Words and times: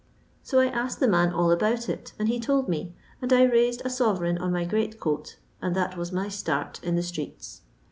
So 0.41 0.57
I 0.59 0.65
asked 0.65 0.99
the 0.99 1.07
man 1.07 1.31
all 1.31 1.51
about 1.51 1.87
it, 1.87 2.13
and 2.17 2.27
he 2.27 2.39
told 2.39 2.67
me, 2.67 2.95
and 3.21 3.31
I 3.31 3.45
nused 3.45 3.85
a 3.85 3.89
sovereign 3.91 4.39
on 4.39 4.51
my 4.51 4.65
great 4.65 4.99
coat, 4.99 5.37
and 5.61 5.75
that 5.75 5.95
was 5.95 6.11
my 6.11 6.27
start 6.27 6.79
in 6.81 6.95
the 6.95 7.03
streets. 7.03 7.61